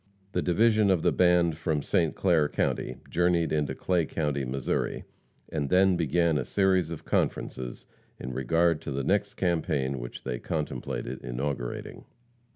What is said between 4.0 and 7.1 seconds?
county, Missouri, and then began a series of